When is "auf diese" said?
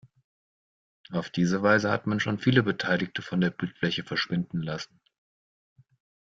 1.11-1.61